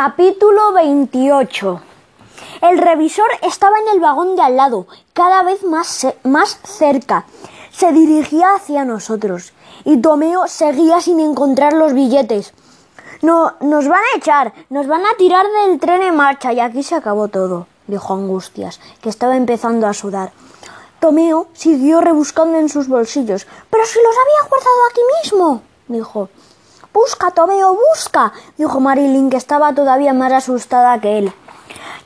[0.00, 1.82] Capítulo 28
[2.62, 7.26] El revisor estaba en el vagón de al lado, cada vez más, más cerca.
[7.72, 9.52] Se dirigía hacia nosotros
[9.84, 12.54] y Tomeo seguía sin encontrar los billetes.
[13.22, 16.84] No, nos van a echar, nos van a tirar del tren en marcha y aquí
[16.84, 20.30] se acabó todo, dijo Angustias, que estaba empezando a sudar.
[21.00, 23.48] Tomeo siguió rebuscando en sus bolsillos.
[23.68, 26.28] Pero si los había guardado aquí mismo, dijo.
[26.98, 31.32] Busca, Tomeo, busca, dijo Marilyn, que estaba todavía más asustada que él.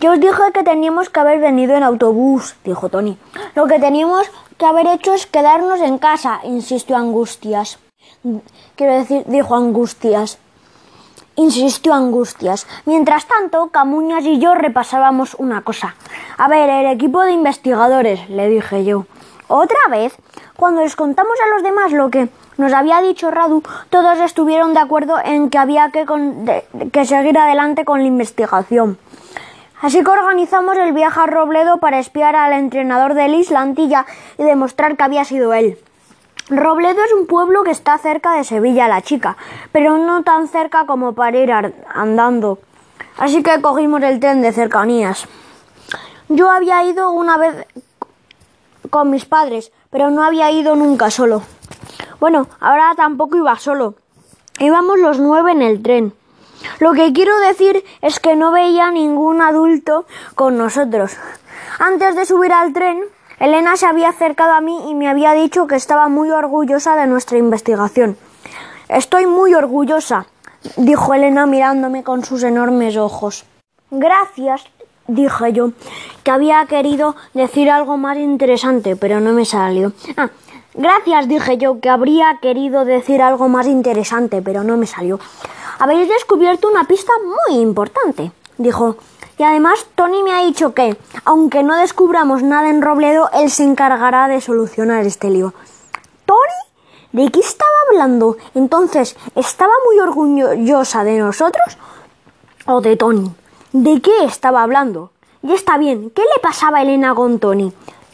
[0.00, 3.16] Yo os dije que teníamos que haber venido en autobús, dijo Tony.
[3.54, 7.78] Lo que teníamos que haber hecho es quedarnos en casa, insistió Angustias.
[8.76, 10.36] Quiero decir, dijo Angustias.
[11.36, 12.66] Insistió Angustias.
[12.84, 15.94] Mientras tanto, Camuñas y yo repasábamos una cosa.
[16.36, 19.06] A ver, el equipo de investigadores, le dije yo.
[19.48, 20.14] ¿Otra vez?
[20.58, 24.80] Cuando les contamos a los demás lo que nos había dicho Radu, todos estuvieron de
[24.80, 26.06] acuerdo en que había que,
[26.92, 28.98] que seguir adelante con la investigación.
[29.80, 34.06] Así que organizamos el viaje a Robledo para espiar al entrenador del Isla Antilla
[34.38, 35.78] y demostrar que había sido él.
[36.48, 39.36] Robledo es un pueblo que está cerca de Sevilla la Chica,
[39.72, 41.52] pero no tan cerca como para ir
[41.92, 42.58] andando.
[43.16, 45.26] Así que cogimos el tren de cercanías.
[46.28, 47.66] Yo había ido una vez
[48.90, 51.42] con mis padres, pero no había ido nunca solo.
[52.22, 53.96] Bueno, ahora tampoco iba solo.
[54.60, 56.12] Íbamos los nueve en el tren.
[56.78, 60.06] Lo que quiero decir es que no veía ningún adulto
[60.36, 61.16] con nosotros.
[61.80, 63.00] Antes de subir al tren,
[63.40, 67.08] Elena se había acercado a mí y me había dicho que estaba muy orgullosa de
[67.08, 68.16] nuestra investigación.
[68.88, 70.26] Estoy muy orgullosa,
[70.76, 73.44] dijo Elena mirándome con sus enormes ojos.
[73.90, 74.62] Gracias,
[75.08, 75.72] dije yo,
[76.22, 79.92] que había querido decir algo más interesante, pero no me salió.
[80.16, 80.30] Ah,
[80.74, 85.18] gracias, dije yo, que habría querido decir algo más interesante, pero no me salió.
[85.78, 87.12] Habéis descubierto una pista
[87.48, 88.96] muy importante, dijo.
[89.38, 93.64] Y además Tony me ha dicho que, aunque no descubramos nada en Robledo, él se
[93.64, 95.54] encargará de solucionar este lío.
[96.26, 96.38] ¿Tony?
[97.12, 98.36] ¿De qué estaba hablando?
[98.54, 101.76] Entonces, ¿estaba muy orgullosa de nosotros?
[102.66, 103.32] ¿O de Tony?
[103.72, 105.10] ¿De qué estaba hablando?
[105.42, 107.72] Ya está bien, ¿qué le pasaba a Elena con Tony?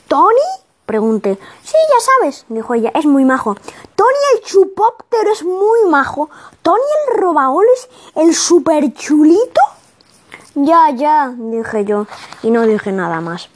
[0.09, 0.68] ¿Tony?
[0.89, 1.39] Pregunté.
[1.63, 3.55] Sí, ya sabes, dijo ella, es muy majo.
[3.95, 6.31] Tony el chupóptero es muy majo.
[6.63, 9.61] Tony el robagoles, el super chulito.
[10.55, 12.07] Ya, ya, dije yo,
[12.43, 13.51] y no dije nada más.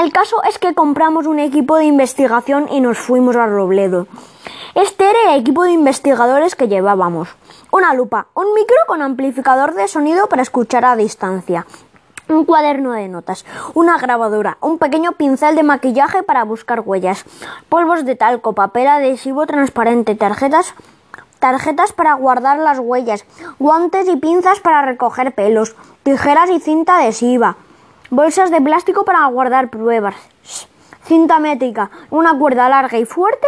[0.00, 4.06] El caso es que compramos un equipo de investigación y nos fuimos a Robledo.
[4.76, 7.30] Este era el equipo de investigadores que llevábamos.
[7.72, 11.66] Una lupa, un micro con amplificador de sonido para escuchar a distancia,
[12.30, 17.24] un cuaderno de notas, una grabadora, un pequeño pincel de maquillaje para buscar huellas,
[17.68, 20.74] polvos de talco, papel adhesivo transparente, tarjetas
[21.38, 23.24] tarjetas para guardar las huellas,
[23.58, 27.56] guantes y pinzas para recoger pelos, tijeras y cinta adhesiva,
[28.10, 30.16] bolsas de plástico para guardar pruebas,
[31.04, 33.46] cinta métrica, una cuerda larga y fuerte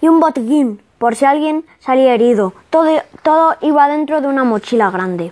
[0.00, 2.54] y un botiquín por si alguien salía herido.
[2.70, 2.90] Todo,
[3.22, 5.30] todo iba dentro de una mochila grande.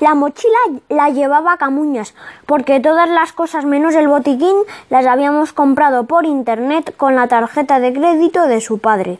[0.00, 2.14] La mochila la llevaba Camuñas,
[2.46, 4.56] porque todas las cosas menos el botiquín
[4.90, 9.18] las habíamos comprado por internet con la tarjeta de crédito de su padre.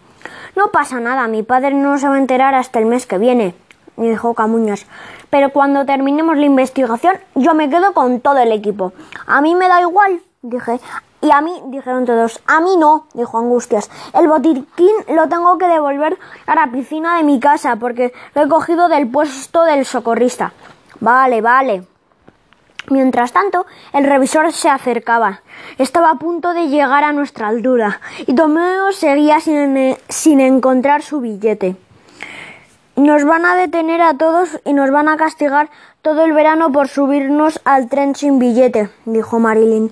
[0.55, 3.55] No pasa nada, mi padre no se va a enterar hasta el mes que viene,
[3.97, 4.87] dijo Camuñas.
[5.31, 8.93] Pero cuando terminemos la investigación, yo me quedo con todo el equipo.
[9.27, 10.81] A mí me da igual, dije.
[11.27, 13.91] Y a mí, dijeron todos, a mí no, dijo Angustias.
[14.15, 16.17] El botiquín lo tengo que devolver
[16.47, 20.53] a la piscina de mi casa porque lo he cogido del puesto del socorrista.
[21.01, 21.85] Vale, vale.
[22.91, 25.41] Mientras tanto, el revisor se acercaba.
[25.79, 31.21] Estaba a punto de llegar a nuestra altura y Tomeo seguía sin, sin encontrar su
[31.21, 31.75] billete.
[32.95, 35.71] Nos van a detener a todos y nos van a castigar
[36.03, 39.91] todo el verano por subirnos al tren sin billete, dijo Marilyn.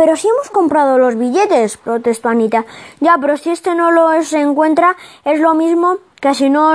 [0.00, 2.64] Pero si hemos comprado los billetes, protestó Anita.
[3.00, 4.96] Ya, pero si este no los encuentra,
[5.26, 6.74] es lo mismo que si no,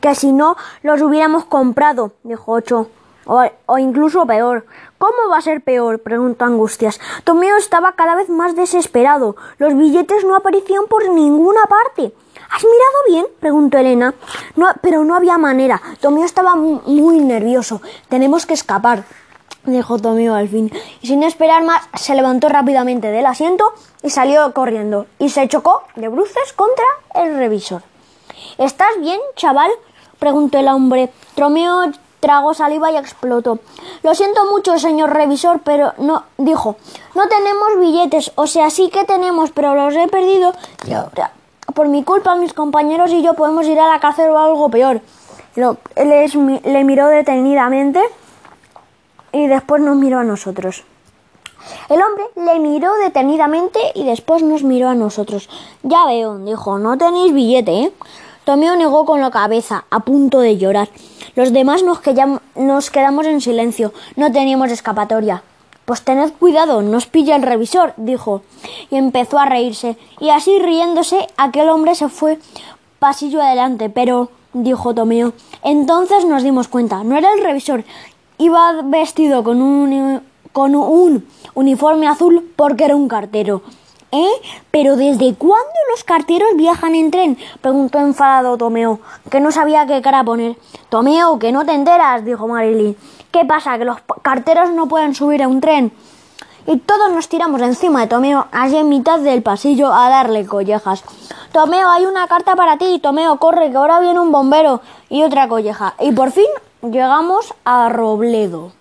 [0.00, 2.88] que si no los hubiéramos comprado, dijo Ocho.
[3.26, 4.66] O, incluso peor.
[4.98, 6.00] ¿Cómo va a ser peor?
[6.00, 6.98] preguntó Angustias.
[7.22, 9.36] Tomeo estaba cada vez más desesperado.
[9.58, 12.12] Los billetes no aparecían por ninguna parte.
[12.50, 13.26] ¿Has mirado bien?
[13.38, 14.12] preguntó Elena.
[14.56, 15.80] No, pero no había manera.
[16.00, 17.80] Tomeo estaba muy nervioso.
[18.08, 19.04] Tenemos que escapar,
[19.66, 20.72] dijo Tomeo al fin.
[21.02, 23.72] Y sin esperar más, se levantó rápidamente del asiento
[24.02, 25.06] y salió corriendo.
[25.18, 26.84] Y se chocó de bruces contra
[27.14, 27.82] el revisor.
[28.58, 29.70] ¿Estás bien, chaval?
[30.18, 31.10] preguntó el hombre.
[31.34, 31.90] Tomeo
[32.20, 33.58] tragó saliva y explotó.
[34.02, 36.76] Lo siento mucho, señor revisor, pero no, dijo,
[37.14, 40.52] no tenemos billetes, o sea, sí que tenemos, pero los he perdido
[40.88, 41.32] y ahora,
[41.74, 45.02] por mi culpa, mis compañeros y yo podemos ir a la cárcel o algo peor.
[45.56, 48.00] Lo- él es- le miró detenidamente
[49.44, 50.84] y después nos miró a nosotros.
[51.88, 55.48] El hombre le miró detenidamente y después nos miró a nosotros.
[55.82, 57.92] Ya veo, dijo, no tenéis billete, ¿eh?
[58.44, 60.88] Tomeo negó con la cabeza, a punto de llorar.
[61.34, 63.92] Los demás nos, quedam- nos quedamos en silencio.
[64.14, 65.42] No teníamos escapatoria.
[65.84, 68.42] Pues tened cuidado, nos pilla el revisor, dijo,
[68.90, 69.96] y empezó a reírse.
[70.20, 72.38] Y así riéndose, aquel hombre se fue
[73.00, 77.84] pasillo adelante, pero, dijo Tomeo, entonces nos dimos cuenta, no era el revisor,
[78.38, 80.22] iba vestido con un,
[80.52, 83.62] con un uniforme azul porque era un cartero.
[84.12, 84.30] ¿Eh?
[84.70, 87.38] ¿Pero desde cuándo los carteros viajan en tren?
[87.60, 89.00] preguntó enfadado Tomeo,
[89.30, 90.56] que no sabía qué cara poner.
[90.88, 92.96] Tomeo, que no te enteras, dijo Marilyn.
[93.32, 93.76] ¿Qué pasa?
[93.78, 95.92] ¿Que los carteros no pueden subir a un tren?
[96.68, 101.04] Y todos nos tiramos encima de Tomeo, allí en mitad del pasillo, a darle collejas.
[101.52, 102.98] Tomeo, hay una carta para ti.
[102.98, 104.80] Tomeo, corre, que ahora viene un bombero.
[105.08, 105.94] Y otra colleja.
[106.00, 106.46] Y por fin
[106.82, 108.72] llegamos a Robledo.